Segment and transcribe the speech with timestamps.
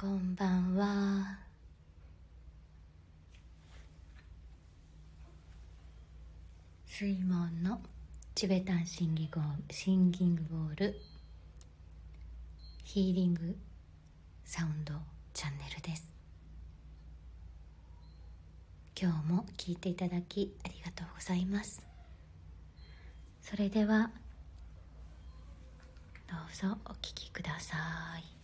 [0.00, 1.40] こんばんは。
[6.86, 7.80] 水門の
[8.36, 9.40] チベタンシンギゴ
[9.72, 11.00] シンギングボール
[12.84, 13.56] ヒーリング
[14.44, 14.94] サウンド
[15.34, 16.08] チャンネルです。
[18.96, 21.82] 今日も聞いていただきありがとうございます。
[23.42, 24.12] それでは
[26.28, 27.76] どうぞお聞きくださ
[28.16, 28.37] い。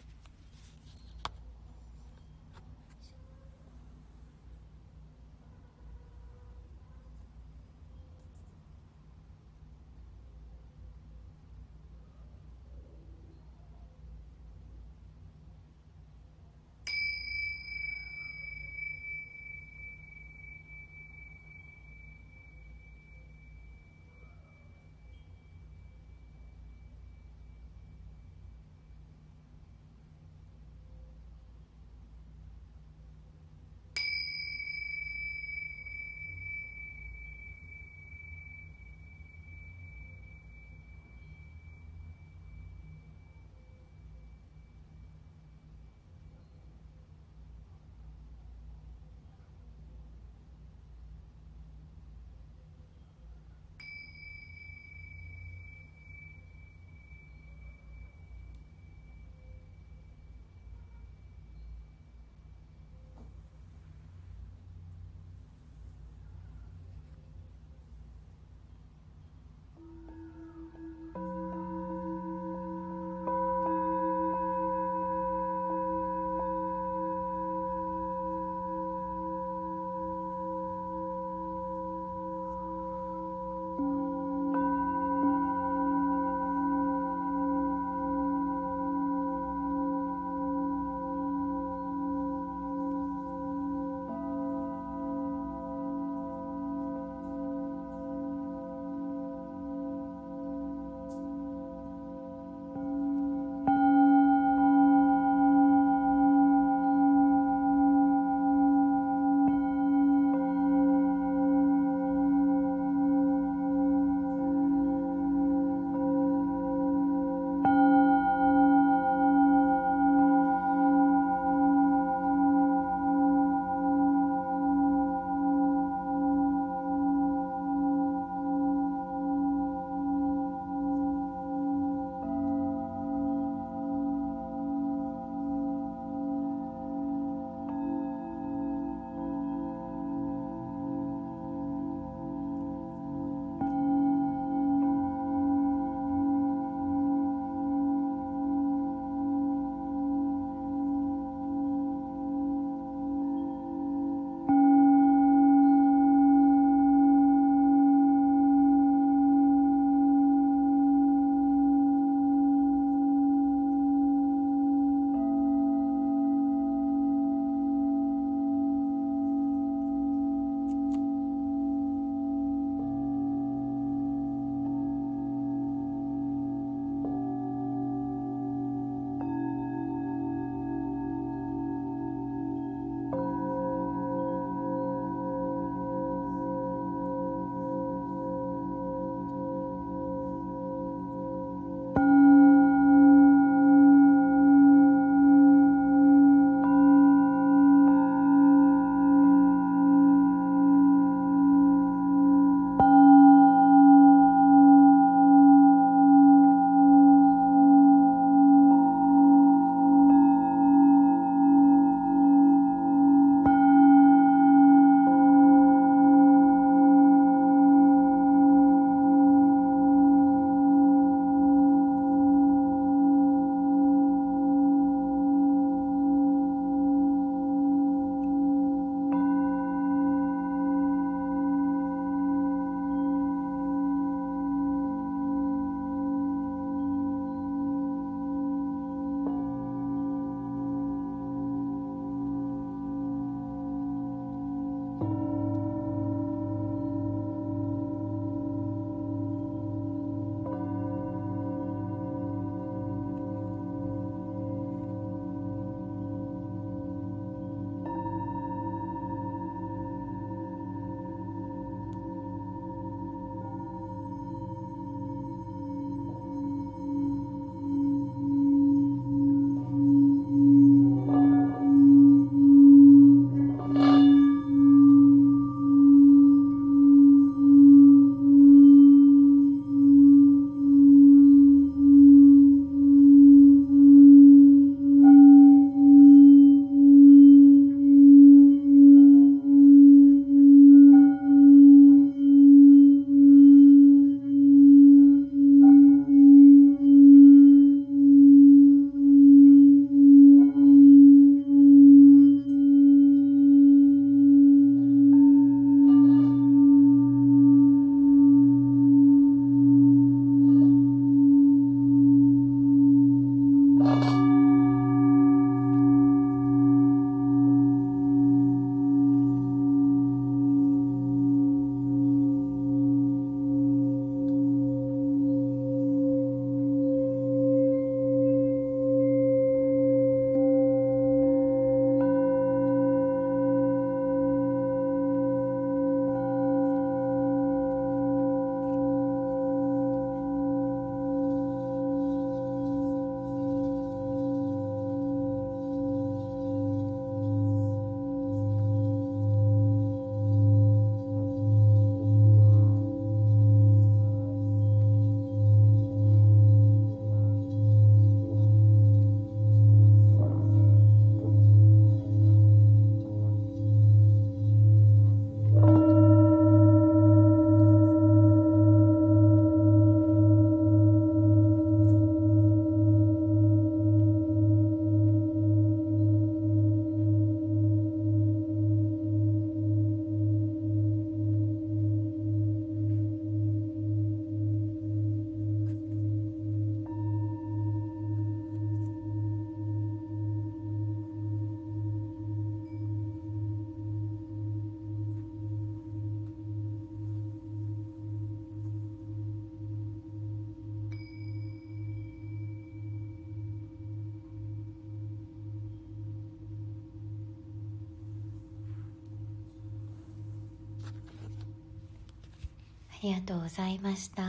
[413.04, 414.22] りがとうございました。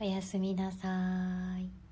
[0.00, 0.88] おやすみなさ
[1.58, 1.85] い。